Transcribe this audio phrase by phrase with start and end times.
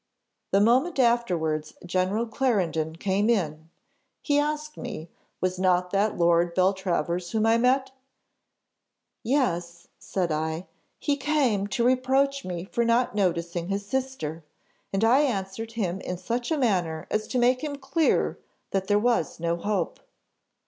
[0.49, 3.69] The moment afterwards General Clarendon came in.
[4.23, 7.91] He asked me, 'Was not that Lord Beltravers whom I met?'
[9.21, 10.65] "'Yes,' said I;
[10.97, 14.43] 'he came to reproach me for not noticing his sister,
[14.91, 18.39] and I answered him in such a manner as to make him clear
[18.71, 19.99] that there was no hope.